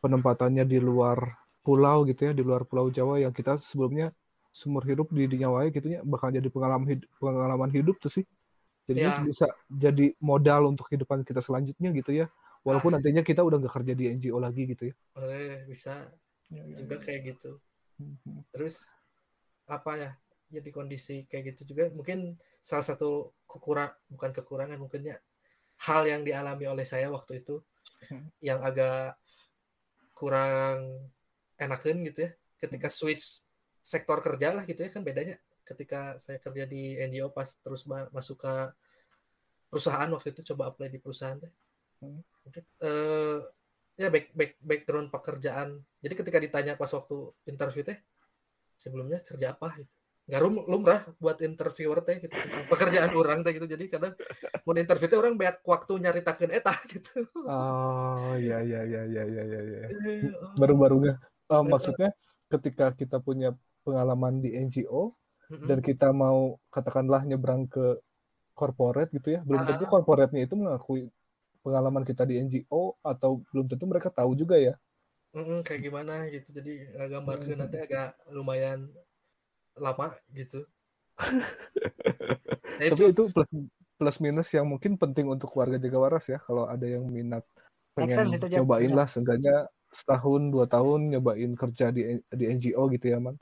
[0.00, 4.12] penempatannya di luar pulau gitu ya, di luar Pulau Jawa yang kita sebelumnya
[4.52, 8.24] seumur hidup di, di Nyawai gitu ya, bakal jadi pengalaman hidup, pengalaman hidup tuh sih.
[8.84, 9.24] Jadinya Ya.
[9.24, 12.28] bisa jadi modal untuk kehidupan kita selanjutnya gitu ya.
[12.64, 13.00] Walaupun Ah.
[13.00, 14.94] nantinya kita udah nggak kerja di NGO lagi gitu ya.
[15.16, 16.12] Boleh, bisa
[16.52, 17.58] juga kayak gitu
[17.98, 18.44] Mhm.
[18.50, 18.92] terus
[19.66, 20.10] apa ya
[20.52, 21.90] jadi kondisi kayak gitu juga.
[21.90, 25.18] Mungkin salah satu kekurang bukan kekurangan mungkinnya
[25.84, 27.60] hal yang dialami oleh saya waktu itu
[28.48, 29.18] yang agak
[30.14, 31.10] kurang
[31.58, 32.30] enakan gitu ya
[32.62, 33.42] ketika switch
[33.84, 35.36] sektor kerja lah gitu ya kan bedanya.
[35.64, 38.54] Ketika saya kerja di NGO pas terus ma- masuk ke
[39.72, 41.52] perusahaan waktu itu coba apply di perusahaan teh
[42.04, 42.20] Hmm.
[42.84, 43.40] Eh,
[43.96, 45.80] ya back, back, background pekerjaan.
[46.04, 47.96] Jadi ketika ditanya pas waktu interview teh
[48.78, 49.92] sebelumnya kerja apa gitu
[50.24, 50.40] nggak
[50.72, 52.32] lumrah buat interviewer teh gitu
[52.72, 54.16] pekerjaan orang teh gitu jadi kadang
[54.64, 59.44] mau interview teh orang banyak waktu nyaritakeun eta gitu Oh, ya, ya, ya, ya, ya,
[59.44, 59.80] ya, ya.
[59.84, 61.20] Eh, oh, Baru-barunya.
[61.52, 62.16] Eh, maksudnya
[62.48, 63.52] ketika kita punya
[63.84, 65.12] pengalaman di NGO,
[65.52, 65.68] mm-mm.
[65.68, 68.00] dan kita mau katakanlah nyebrang ke
[68.54, 69.90] corporate gitu ya belum Ah, tentu ah.
[69.90, 71.10] corporate-nya itu mengakui
[71.60, 74.78] pengalaman kita di NGO atau belum tentu mereka tahu juga ya
[75.34, 76.30] Mm-mm, kayak gimana?
[76.30, 76.54] Gitu.
[76.54, 78.88] Jadi gambarkeun nanti agak lumayan
[79.74, 80.62] lama gitu.
[82.74, 83.50] Nah tapi itu itu plus
[83.94, 87.46] plus minus yang mungkin penting untuk warga Jaga Waras ya kalau ada yang minat
[87.94, 88.98] pengen itu, cobain Iya.
[88.98, 93.38] lah seenggaknya setahun dua tahun nyobain kerja di di NGO gitu ya man.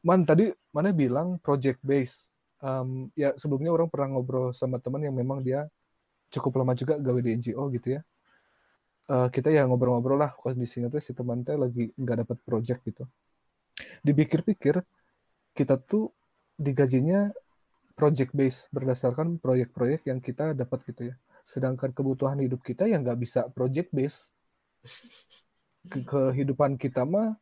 [0.00, 2.32] Man tadi mana bilang project base?
[2.64, 5.68] Em, ya sebelumnya orang pernah ngobrol sama teman yang memang dia
[6.32, 8.02] cukup lama juga gawe di NGO gitu ya
[9.08, 10.30] Eh, kita ya ngobrol-ngobrol lah.
[10.36, 13.04] Kondisinya tuh si teman teh lagi nggak dapat project gitu.
[14.04, 14.84] Dipikir-pikir
[15.56, 16.12] kita tuh
[16.58, 17.32] digajinya
[17.98, 21.16] project base berdasarkan proyek-proyek yang kita dapat gitu ya.
[21.42, 24.28] Sedangkan kebutuhan hidup kita yang nggak bisa project base
[25.88, 27.32] Ke- kehidupan kita mah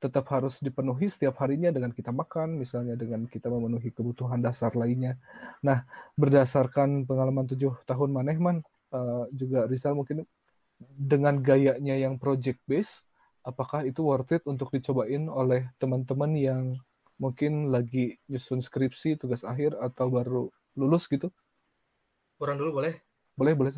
[0.00, 5.18] tetap harus dipenuhi setiap harinya dengan kita makan, misalnya dengan kita memenuhi kebutuhan dasar lainnya.
[5.60, 5.84] Nah,
[6.16, 8.56] berdasarkan pengalaman tujuh tahun maneh man,
[8.96, 10.24] eh, juga Rizal mungkin
[10.80, 13.04] dengan gayanya yang project base,
[13.46, 16.62] apakah itu worth it untuk dicobain oleh teman-teman yang
[17.22, 20.42] mungkin lagi nyusun skripsi, tugas akhir, atau baru
[20.78, 21.28] lulus gitu?
[22.42, 22.94] orang dulu boleh
[23.36, 23.74] Boleh, boleh.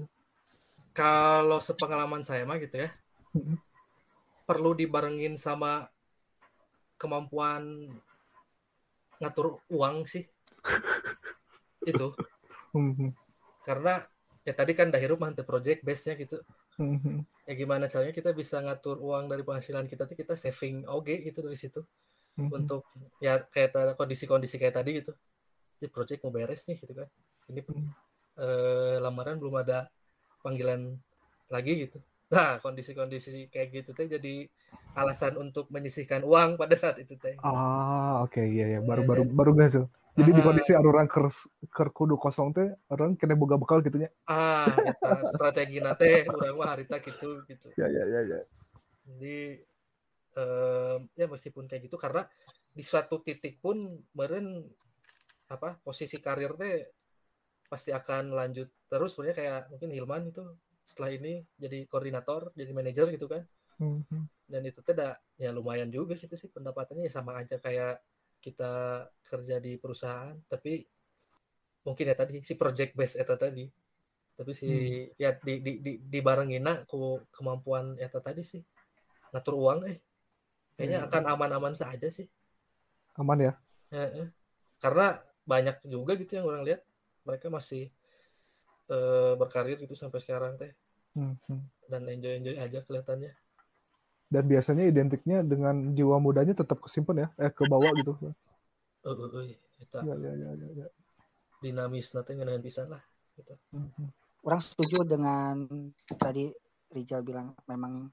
[0.92, 2.88] kalau sepengalaman saya mah gitu ya
[3.34, 3.56] Mhm.
[4.46, 5.88] perlu dibarengin sama
[7.00, 7.62] kemampuan
[9.20, 10.24] ngatur uang sih
[11.90, 12.06] itu
[12.74, 13.12] Mhm.
[13.66, 13.94] karena
[14.46, 16.36] ya tadi kan dahirup mah project base nya gitu.
[17.42, 21.42] Ya gimana caranya kita bisa ngatur uang dari penghasilan kita tuh kita saving oke gitu
[21.42, 21.82] dari situ.
[22.32, 22.48] Mhm.
[22.48, 22.88] untuk
[23.20, 25.12] ya kayak kondisi-kondisi kayak tadi gitu.
[25.76, 27.08] Jadi project mau beres nih gitu kan.
[27.52, 27.92] Ini Hmm.
[28.40, 29.92] eh, lamaran belum ada
[30.40, 30.96] panggilan
[31.52, 32.00] lagi gitu
[32.32, 34.48] nah kondisi-kondisi kayak gitu teh jadi
[34.96, 38.80] alasan untuk menyisihkan uang pada saat itu teh Ah, oke, iya, iya.
[38.84, 39.86] Baru, Saya baru, dan- baru tuh.
[40.14, 40.44] Jadi di Ah.
[40.46, 41.26] kondisi orang ker,
[41.72, 44.08] ker kudu kosong teh, orang kena boga bekal gitu nya.
[44.30, 48.38] ah eta strategi nate urang mah harita gitu gitu Ya, ya, ya, ya.
[49.08, 49.38] jadi
[50.38, 52.22] em, ya meskipun kayak gitu karena
[52.72, 53.76] di suatu titik pun
[54.16, 54.62] meren
[55.50, 56.86] apa posisi karir teh
[57.68, 60.44] pasti akan lanjut terus sebenarnya kayak mungkin Hilman itu
[60.88, 63.42] setelah ini jadi koordinator jadi manajer gitu kan
[63.78, 64.28] Mhm.
[64.52, 68.02] dan itu da- ya lumayan juga gitu sih pendapatannya ya sama aja kayak
[68.44, 68.72] kita
[69.24, 70.82] kerja di perusahaan tapi
[71.86, 73.66] mungkin ya tadi si project base eta tadi
[74.38, 74.70] tapi si
[75.22, 78.62] ya di di di dibarengina ku kemampuan eta tadi sih
[79.32, 79.98] ngatur uang eh
[80.76, 81.08] kayaknya Hmm.
[81.08, 82.28] akan aman-aman saja sih
[83.20, 83.52] Aman ya.
[83.92, 84.26] Heeh.
[84.82, 85.06] karena
[85.46, 86.80] banyak juga gitu yang orang lihat
[87.26, 87.90] mereka masih
[88.90, 90.72] eh, berkarir gitu sampai sekarang teh
[91.12, 91.36] Hmm,
[91.92, 93.36] dan enjoy enjoy aja kelihatannya
[94.32, 98.16] Dan biasanya identiknya dengan jiwa mudanya tetap kesimpan ya, eh ke bawah gitu.
[98.24, 98.32] eh,
[99.12, 100.86] eh, eta Ya, ya, ya, ya, ya.
[101.60, 103.04] dinamis nanti ngenahan pisan lah
[103.36, 103.52] gitu.
[103.76, 104.08] Hmm, hmm.
[104.48, 105.68] orang setuju dengan
[106.16, 106.48] tadi
[106.96, 108.08] Rijal bilang memang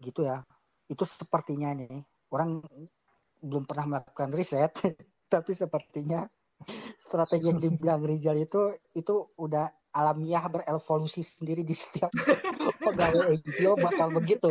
[0.00, 0.40] gitu ya
[0.88, 2.00] itu sepertinya nih
[2.32, 2.64] orang
[3.44, 4.72] belum pernah melakukan riset
[5.32, 6.24] tapi sepertinya
[6.96, 12.10] strategi yang dibilang Rijal itu itu udah alamiah berevolusi sendiri di setiap
[12.84, 14.50] pegawai NGO bakal begitu.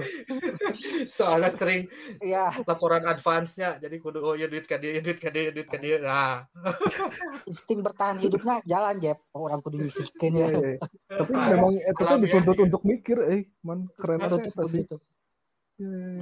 [1.03, 1.91] Soalnya sering
[2.23, 5.75] ya laporan advance-nya jadi kudu oh ya duit ka dieu duit ka dieu duit ka
[5.77, 6.47] dieu nah.
[7.51, 10.79] Insting bertahan hidupnya jalan Jeb oh, orang kudu nyisikeun Iya, ya iya, iya.
[11.19, 14.23] Tapi memang itu tuh alamiah dituntut untuk mikir, eh, man keren
[14.65, 14.87] sih.
[14.87, 14.97] begitu.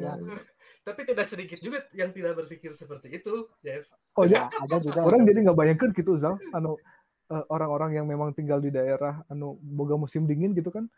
[0.01, 0.15] Ya,
[0.81, 3.85] tapi tidak sedikit juga yang tidak berpikir seperti itu Jeff
[4.17, 6.35] Oh ya, ada juga orang jadi nggak bayangkan gitu Zal.
[6.51, 6.75] Anu
[7.47, 10.89] orang-orang yang memang tinggal di daerah anu boga musim dingin gitu kan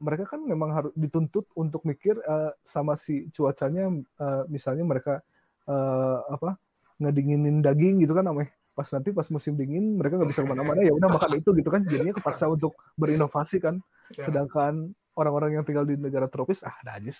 [0.00, 5.20] mereka kan memang harus dituntut untuk mikir eh, sama si cuacanya eh, misalnya mereka
[5.68, 6.56] eh, apa
[6.96, 8.48] ngedinginin daging gitu kan namanya.
[8.72, 11.68] Pas nanti pas musim dingin mereka nggak bisa ke mana-mana ya udah makan itu gitu
[11.68, 13.76] kan jadinya kepaksa untuk berinovasi kan.
[14.10, 14.26] Ya.
[14.26, 17.14] sedangkan orang-orang yang tinggal di negara tropis ah ada aja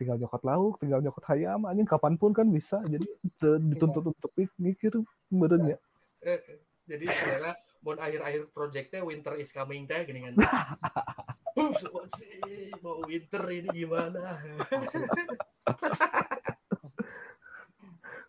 [0.00, 2.80] tinggal nyokot lauk tinggal nyokot hayam anjing kapan pun kan bisa.
[2.86, 3.04] Jadi
[3.66, 4.92] dituntut untuk mik- mikir
[6.24, 7.54] Eh, eh, jadi sebenarnya
[7.86, 10.34] mau akhir-akhir projectnya winter is coming teh gini kan.
[11.62, 11.86] Ups,
[12.82, 14.34] mau winter ini gimana?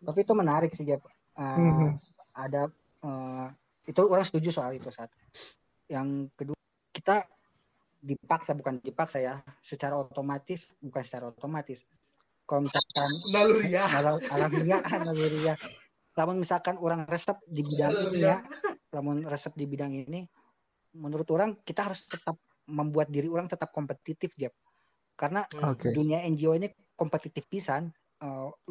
[0.05, 1.01] Tapi itu menarik sih Eh,
[1.37, 1.97] Mhm.
[2.37, 2.69] ada
[3.01, 3.47] eh,
[3.85, 5.09] itu orang setuju soal itu saat
[5.89, 6.57] yang kedua
[6.93, 7.21] kita
[8.01, 11.81] dipaksa bukan dipaksa ya secara otomatis bukan secara otomatis.
[12.47, 13.89] Kalau misalkan naluriah.
[13.89, 15.57] Alam alamiah naluriah.
[16.17, 18.41] Namun misalkan orang resep di bidang ini ya
[18.97, 20.25] namun resep di bidang ini
[20.97, 24.51] menurut orang kita harus tetap membuat diri orang tetap kompetitif Jeb
[25.13, 25.93] karena Oke.
[25.93, 27.93] dunia NGO ini kompetitif pisan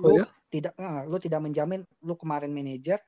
[0.03, 0.27] Oh lu ya?
[0.51, 2.99] tidak eh, lu tidak menjamin lu kemarin manajer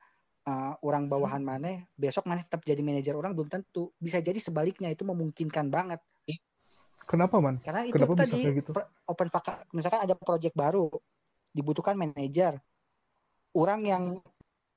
[0.47, 4.87] eh, orang bawahan mana besok mana tetap jadi manajer orang belum tentu bisa jadi sebaliknya
[4.87, 5.99] itu memungkinkan banget
[7.09, 7.57] Kenapa man?
[7.59, 8.71] karena itu Kenapa tadi gitu?
[9.09, 10.87] open vaka misalkan ada project baru
[11.51, 12.55] dibutuhkan manajer
[13.51, 14.03] orang yang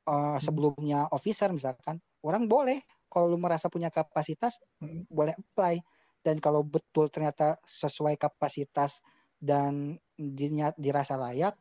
[0.07, 2.81] eh, sebelumnya officer misalkan orang boleh.
[3.11, 5.05] Kalau lu merasa punya kapasitas Hmm.
[5.11, 5.79] boleh apply.
[6.23, 9.03] Dan kalau betul ternyata sesuai kapasitas
[9.43, 11.59] dan dinya- dirasa layak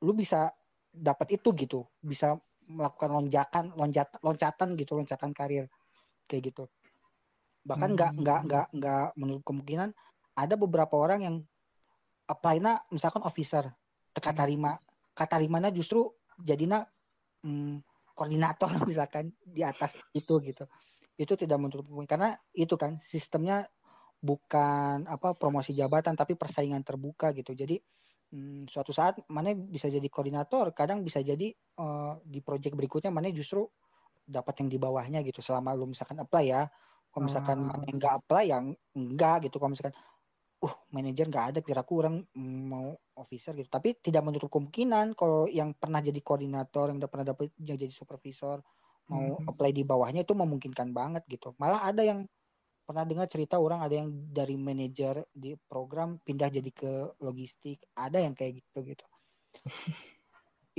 [0.00, 0.54] lu bisa
[0.94, 1.82] dapat itu gitu.
[2.00, 5.66] Bisa melakukan lonjakan loncat loncatan gitu loncatan karir.
[6.30, 6.64] Kayak gitu.
[7.66, 8.20] Bahkan nggak Hmm.
[8.22, 9.90] nggak nggak nggak menurut kemungkinan
[10.38, 11.36] ada beberapa orang yang
[12.26, 13.62] apply na misalkan officer
[14.10, 14.74] teka tarima
[15.14, 16.10] kata tarimana justru
[16.42, 16.82] jadinya
[17.46, 17.85] hmm,
[18.16, 20.64] koordinator misalkan di atas itu gitu.
[21.16, 23.68] Itu tidak menutup karena itu kan sistemnya
[24.16, 27.52] bukan apa promosi jabatan tapi persaingan terbuka gitu.
[27.52, 27.76] Jadi
[28.32, 33.28] hmm, suatu saat mana bisa jadi koordinator kadang bisa jadi eh, di project berikutnya mana
[33.28, 33.68] justru
[34.26, 35.44] dapat yang di bawahnya gitu.
[35.44, 36.64] Selama lu misalkan apply ya
[37.12, 37.76] kalau misalkan Ah.
[37.76, 38.64] mana nggak apply yang
[38.96, 39.56] enggak gitu.
[39.60, 39.96] Kalau misalkan
[40.64, 42.88] uh manajer nggak ada piraku orang mm, mau
[43.20, 43.68] officer gitu.
[43.68, 47.92] Tapi tidak menutup kemungkinan kalau yang pernah jadi koordinator yang udah pernah dapat yang jadi
[47.92, 48.60] supervisor
[49.12, 49.46] mau Mhm.
[49.46, 51.54] apply di bawahnya itu memungkinkan banget gitu.
[51.62, 52.26] Malah ada yang
[52.86, 56.92] pernah dengar cerita orang ada yang dari manajer di program pindah jadi ke
[57.22, 57.86] logistik.
[57.94, 59.06] Ada yang kayak gitu gitu.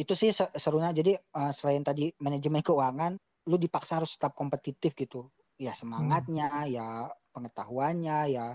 [0.01, 0.91] Itu sih se- serunya.
[0.93, 3.13] Jadi eh, selain tadi manajemen keuangan
[3.47, 5.31] lu dipaksa harus tetap kompetitif gitu.
[5.57, 8.45] Ya semangatnya ya pengetahuannya ya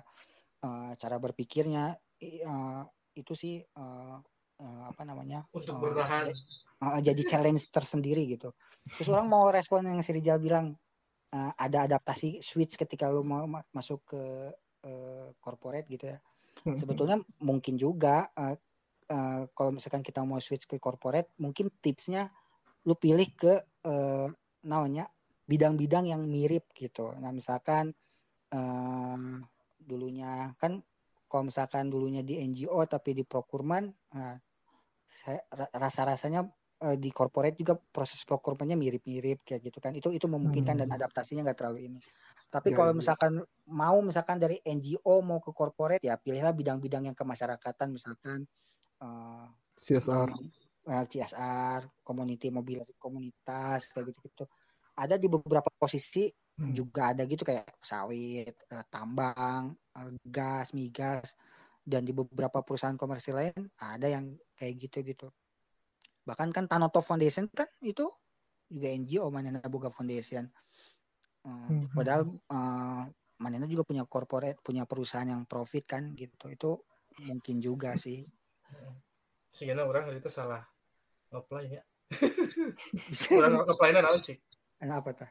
[0.63, 2.83] eh, cara berpikirnya eh,
[3.19, 4.17] itu sih eh,
[4.63, 6.27] eh, apa namanya untuk eh, bertahan
[6.83, 8.51] uh, jadi challenge tersendiri gitu.
[8.99, 10.75] Terus orang mau respon yang si Rijal bilang
[11.31, 14.23] uh, ada adaptasi switch ketika lu mau ma- masuk ke
[14.87, 16.19] uh, corporate gitu ya.
[16.67, 16.77] Hmm.
[16.77, 18.55] Sebetulnya mungkin juga uh,
[19.09, 22.29] uh, kalau misalkan kita mau switch ke corporate, mungkin tipsnya
[22.83, 24.27] lu pilih ke uh,
[24.67, 25.07] namanya
[25.47, 27.15] bidang-bidang yang mirip gitu.
[27.19, 27.95] Nah misalkan
[28.51, 29.39] uh,
[29.85, 30.83] dulunya kan
[31.31, 34.37] kalau misalkan dulunya di NGO tapi di procurement, nah,
[35.73, 36.41] rasa-rasanya
[36.83, 39.97] eh, di corporate juga proses procurement-nya mirip-mirip kayak gitu kan.
[39.97, 40.97] Itu itu memungkinkan dan Hmm.
[41.01, 42.01] adaptasinya nggak terlalu ini.
[42.53, 42.99] Tapi Ya, kalau ya.
[43.01, 43.33] misalkan
[43.73, 48.45] mau misalkan dari NGO mau ke corporate ya pilihlah bidang-bidang yang kemasyarakatan misalkan
[49.01, 49.47] eh,
[49.81, 50.29] CSR.
[50.91, 54.45] eh, CSR, community mobilisasi komunitas kayak gitu-gitu.
[54.99, 56.29] Ada di beberapa posisi
[56.61, 56.77] Hmm.
[56.77, 61.33] juga ada gitu kayak sawit, eh, tambang, eh, gas, migas
[61.83, 65.33] dan di beberapa perusahaan komersil lain ada yang kayak gitu-gitu.
[66.29, 68.07] Bahkan kan Tanoto Foundation kan itu
[68.71, 70.47] juga NGO manehna boga foundation.
[71.43, 71.89] Eh, Hmm.
[71.97, 73.03] padahal eh,
[73.43, 76.47] manehna juga punya corporate, punya perusahaan yang profit kan gitu.
[76.53, 76.71] Itu
[77.27, 78.23] mungkin juga sih.
[79.51, 80.63] Sehingga orang itu salah
[81.33, 81.83] apply ya.
[83.37, 84.37] orang apply naon sih?
[84.79, 85.31] Kenapa tah?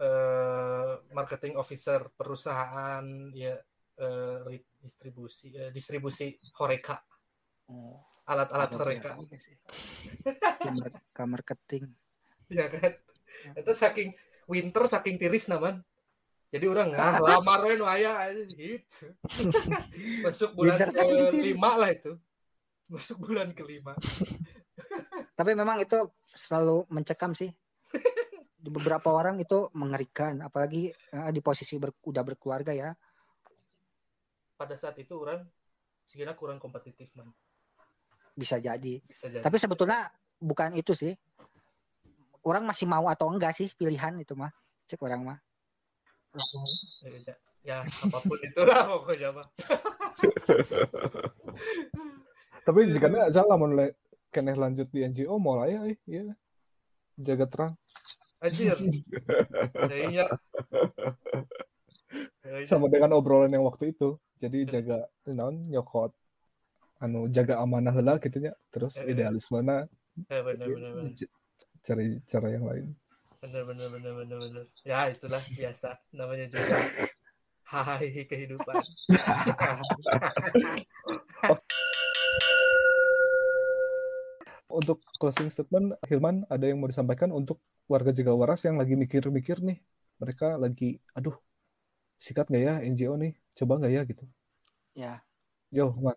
[0.00, 3.04] Eh, marketing officer perusahaan
[3.36, 3.52] ya
[4.48, 7.04] re- distribusi eh, distribusi Horeca.
[7.68, 9.12] Oh, alat-alat Horeca.
[9.20, 9.60] juga sih.
[10.24, 11.84] Ke- Ke marketing.
[12.48, 12.72] ya.
[12.72, 12.96] Kan
[13.60, 14.08] itu saking
[14.48, 15.84] winter saking tiris naman.
[16.48, 19.12] Jadi orang nggak lamar we nu aya gitu.
[20.24, 22.16] Masuk bulan kan- kelima lah itu.
[22.88, 23.92] Masuk bulan kelima.
[25.36, 27.52] Tapi memang itu selalu mencekam sih.
[28.60, 32.90] Beberapa orang itu mengerikan, apalagi eh, di posisi ber- udah berkeluarga ya.
[34.60, 35.40] pada saat itu orang
[36.04, 37.32] sekiranya kurang kompetitif man
[38.36, 39.00] Bisa jadi.
[39.00, 41.16] bisa jadi Tapi sebetulnya bukan itu sih.
[42.44, 44.52] Orang masih mau atau enggak sih pilihan itu mah.
[44.84, 45.38] Cek orang mah.
[47.08, 49.48] ya, ya apa pun itulah pokoknya mah
[52.66, 53.96] Tapi jika nggak salah mau le-
[54.30, 56.36] keneh lanjut di NGO mau lah ya, eh, iya.
[57.16, 57.72] Jaga terang.
[58.40, 58.76] Anjir
[59.90, 60.24] kayaknya.
[62.64, 64.16] Sama dengan obrolan yang waktu itu.
[64.40, 66.12] Jadi jaga naon nyokot
[67.00, 68.52] anu jaga amanah lah gitu nya.
[68.72, 69.12] Terus eh.
[69.12, 69.84] idealisme na
[70.28, 71.32] Eh, bener bener bener c-
[71.80, 72.92] cari cara yang lain.
[73.40, 76.76] bener bener bener bener bener ya itulah biasa namanya juga
[77.72, 78.84] hai kehidupan
[84.70, 87.58] Untuk closing statement, Hilman ada yang mau disampaikan untuk
[87.92, 89.78] warga Jaga Waras yang lagi mikir-mikir nih.
[90.22, 90.84] Mereka lagi,
[91.16, 91.36] aduh,
[92.26, 93.32] sikat nggak ya NGO nih?
[93.58, 94.24] Coba nggak ya gitu.
[94.94, 95.24] Ya,
[95.70, 96.14] Yo, Man.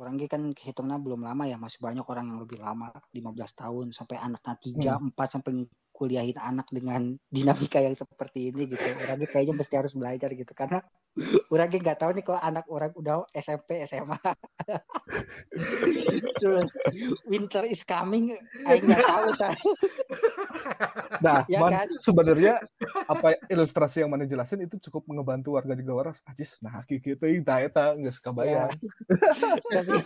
[0.00, 3.86] orang ini kan hitungnya belum lama ya, masih banyak orang yang lebih lama, 15 tahun
[3.98, 5.52] sampai anaknya 3, 4 sampai
[5.94, 7.02] kuliahin anak dengan
[7.36, 8.88] dinamika yang seperti ini gitu.
[9.02, 10.78] Orangnya kayaknya mesti harus belajar gitu karena
[11.52, 14.18] orangnya nggak tahu nih kalau anak orang udah SMP SMA.
[16.42, 16.74] Terus
[17.30, 18.34] winter is coming,
[18.66, 19.54] Aing nggak tahu kan.
[21.22, 21.88] Nah, Ya Man, kan?
[22.02, 22.58] sebenarnya
[23.06, 26.18] apa ilustrasi yang mana jelasin itu cukup ngebantu warga Jaga Waras.
[26.26, 28.74] Ajis, nah kieu teh tah eta geus kabayang.
[29.74, 29.98] tapi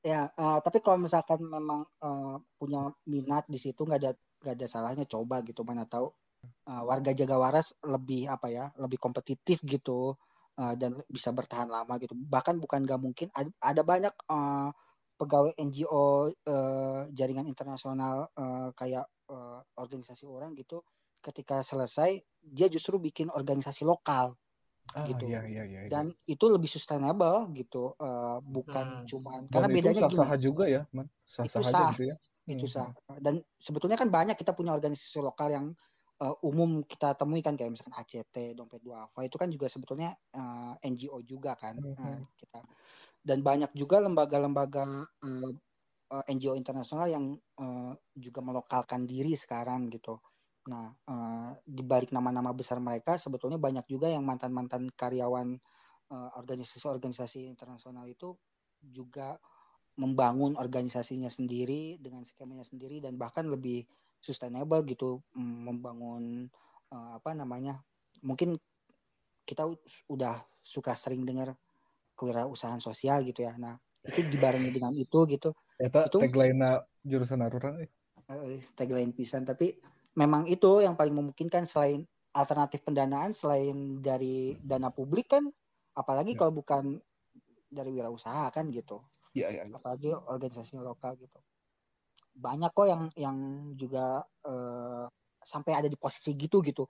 [0.00, 4.66] ya eh, tapi kalau misalkan memang eh, punya minat di situ nggak ada nggak ada
[4.66, 6.08] salahnya coba gitu mana tahu
[6.44, 10.14] eh, warga Jaga Waras lebih apa ya lebih kompetitif gitu
[10.60, 14.70] eh, dan bisa bertahan lama gitu bahkan bukan nggak mungkin ada, ada banyak eh,
[15.20, 20.80] pegawai NGO eh, jaringan internasional eh, kayak eh, organisasi orang gitu
[21.20, 24.36] ketika selesai dia justru bikin organisasi lokal
[24.90, 25.30] Ah, gitu.
[25.30, 25.80] iya iya iya.
[25.86, 25.90] iya.
[25.92, 29.06] dan itu lebih sustainable gitu eh, bukan Hmm.
[29.06, 31.06] cuman Dan karena itu bedanya gini sah-sah juga ya, Man.
[31.22, 31.90] Sah-sah Itu aja sah.
[31.94, 32.16] gitu ya.
[32.50, 32.74] itu Hmm.
[32.74, 32.90] sah
[33.22, 35.66] dan sebetulnya kan banyak kita punya organisasi lokal yang
[36.22, 40.74] eh, umum kita temui kan kayak misalkan ACT dompet duafa itu kan juga sebetulnya eh,
[40.86, 41.96] NGO juga kan Mhm.
[41.98, 42.60] eh, kita
[43.24, 44.84] dan banyak juga lembaga-lembaga
[45.24, 50.18] eh, NGO internasional yang eh, juga melokalkan diri sekarang gitu
[50.68, 55.58] nah eh, di balik nama-nama besar mereka sebetulnya banyak juga yang mantan-mantan karyawan
[56.10, 58.34] organisasi-organisasi internasional itu
[58.82, 59.38] juga
[60.00, 63.86] membangun organisasinya sendiri dengan skemanya sendiri dan bahkan lebih
[64.20, 66.46] sustainable gitu mm, membangun
[66.92, 67.80] eh, apa namanya
[68.20, 68.60] mungkin
[69.44, 69.66] kita
[70.06, 71.56] udah suka sering dengar
[72.14, 77.80] kewirausahaan sosial gitu ya nah itu dibarengi dengan itu gitu Eta Itu- tagline jurusan aruran
[77.80, 77.90] eh.
[78.76, 79.74] tagline pisan tapi
[80.14, 82.04] memang itu yang paling memungkinkan selain
[82.36, 85.48] alternatif pendanaan selain dari dana publik kan
[85.96, 86.44] apalagi Ya.
[86.44, 87.00] kalau bukan
[87.72, 89.00] dari wirausaha kan gitu
[89.34, 89.62] Iya iya.
[89.66, 89.74] iya.
[89.74, 91.38] apalagi organisasi lokal gitu
[92.34, 93.36] banyak kok yang yang
[93.74, 95.04] juga eh,
[95.40, 96.84] sampai ada di posisi gitu gitu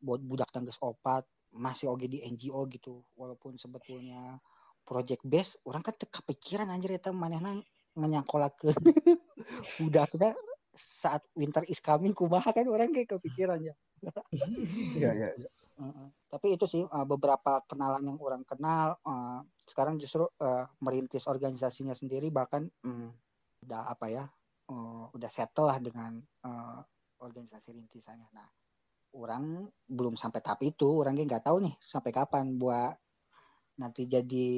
[0.00, 1.24] buat budak tangges opat
[1.56, 4.36] masih oge di NGO gitu walaupun sebetulnya
[4.86, 7.56] project base orang kan kepikiran anjir eta manehna
[7.96, 8.76] nganyangkolakeun
[9.80, 10.36] budakna
[10.76, 13.74] saat winter is coming kumaha kan orang kayak kepikiran ya
[14.96, 15.28] Iya iya.
[15.36, 15.50] iya.
[15.76, 16.08] Heeh.
[16.28, 21.92] Tapi itu sih uh, beberapa kenalan yang orang kenal uh, sekarang justru uh, merintis organisasinya
[21.92, 23.08] sendiri bahkan mm,
[23.68, 24.24] udah apa ya
[24.70, 26.80] uh, udah settle lah dengan uh,
[27.22, 28.28] organisasi rintisannya.
[28.34, 28.48] Nah,
[29.16, 32.94] orang belum sampai tahap itu, orangnya nggak tahu nih sampai kapan buat
[33.76, 34.48] nanti jadi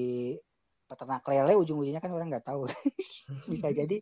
[0.89, 2.65] peternak lele ujung-ujungnya kan orang nggak tahu
[3.53, 4.01] bisa jadi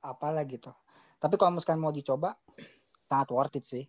[0.00, 0.72] apalah gitu.
[1.20, 2.34] Tapi kalau misalkan mau dicoba
[3.06, 3.84] sangat worth it sih.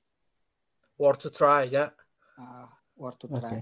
[0.94, 1.90] worth to try ya
[2.34, 2.66] Uh,
[2.98, 3.62] worth to try.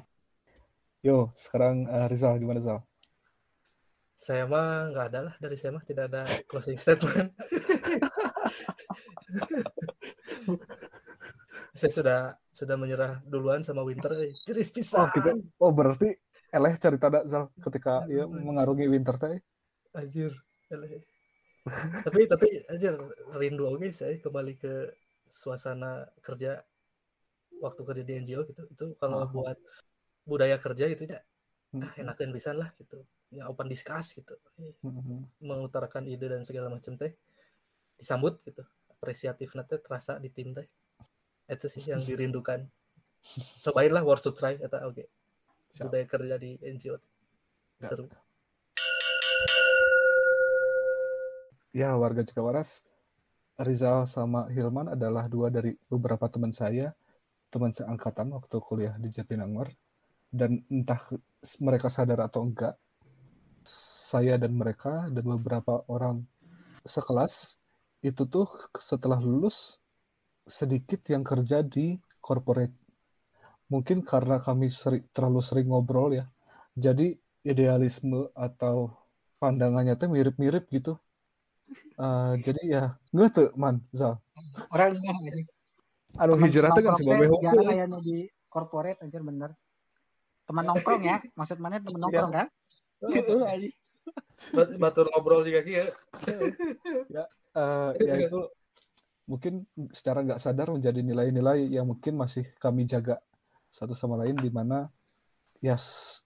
[1.04, 2.80] Yo, sekarang eh, Rizal gimana Zal?
[4.22, 7.34] Saya mah nggak ada lah dari saya mah tidak ada closing statement.
[11.72, 12.20] saya sudah
[12.54, 14.14] sudah menyerah duluan sama Winter.
[14.22, 14.36] eh.
[14.46, 16.14] Tiris Oh, kita oh berarti
[16.52, 19.40] eleh cerita dak Zal ketika ya mengarungi winter teh.
[19.96, 20.32] Anjir.
[20.70, 21.02] eleh.
[22.06, 22.94] tapi tapi anjir
[23.38, 24.74] rindu oke saya kembali ke
[25.30, 26.62] suasana kerja
[27.58, 28.64] waktu kerja di NGO gitu.
[28.70, 29.30] Itu kalau Ah.
[29.32, 29.58] buat
[30.30, 31.20] budaya kerja gitu ya
[31.72, 31.88] Hmm.
[31.88, 33.00] ah, enakan bisa lah gitu.
[33.32, 34.36] Ya open discuss gitu.
[34.60, 35.24] Eh, Hmm.
[35.40, 37.16] mengutarakan ide dan segala macam teh
[38.02, 40.66] disambut gitu apresiatif nanti terasa di tim teh
[41.46, 42.66] itu sih yang dirindukan
[43.66, 45.06] cobain lah worth to try kata oke
[45.70, 45.86] Siap.
[45.90, 46.98] budaya kerja di NGO
[47.82, 48.10] seru
[51.72, 52.84] Ya, warga Cikawaras,
[53.56, 56.92] Rizal sama Hilman adalah dua dari beberapa teman saya,
[57.48, 59.72] teman seangkatan waktu kuliah di Jatinangor.
[60.28, 61.00] Dan entah
[61.64, 62.76] mereka sadar atau enggak,
[64.12, 66.28] saya dan mereka dan beberapa orang
[66.84, 67.56] sekelas
[68.04, 69.78] itu tuh setelah lulus
[70.44, 72.76] sedikit yang kerja di corporate.
[73.72, 76.26] Mungkin karena kami seri- terlalu sering ngobrol ya.
[76.76, 77.16] Jadi
[77.48, 78.92] idealisme atau
[79.40, 81.00] pandangannya teh mirip-mirip gitu.
[81.96, 82.84] Eh, jadi ya
[83.14, 84.18] nggak tuh man Zal
[84.74, 85.48] Orang anjing.
[86.20, 88.18] anu hijrah teh kan Nongkrong teh hukum di
[88.52, 89.56] corporate anjir bener.
[90.44, 92.48] Teman nongkrong ya, maksud mana teman nongkrong kan?
[94.82, 95.86] Batur ngobrol juga kia
[97.52, 98.48] Eh, ya itu
[99.28, 103.20] mungkin secara nggak sadar menjadi nilai-nilai yang mungkin masih kami jaga
[103.68, 104.88] satu sama lain di mana
[105.60, 105.76] ya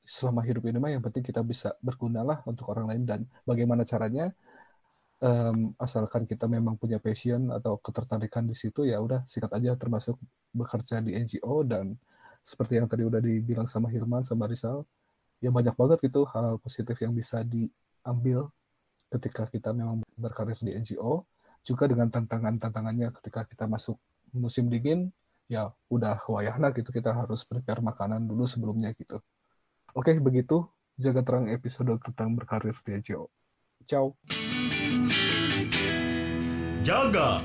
[0.06, 3.82] selama hidup ini mah yang penting kita bisa berguna lah untuk orang lain dan bagaimana
[3.84, 4.32] caranya
[5.22, 10.18] em, asalkan kita memang punya passion atau ketertarikan di situ ya udah sikat aja termasuk
[10.54, 11.98] bekerja di NGO dan
[12.46, 14.86] seperti yang tadi udah dibilang sama Hilman sama Rizal
[15.44, 18.50] ya banyak banget gitu hal positif yang bisa diambil
[19.12, 21.24] ketika kita memang berkarir di NGO
[21.66, 23.98] juga dengan tantangan-tantangannya ketika kita masuk
[24.36, 25.10] musim dingin
[25.46, 29.22] ya udah wayahna gitu kita harus prepare makanan dulu sebelumnya gitu.
[29.94, 30.66] Oke begitu.
[30.96, 33.28] Jaga terang episode tentang berkarir di NGO
[33.86, 34.18] ciao.
[36.86, 37.42] Jaga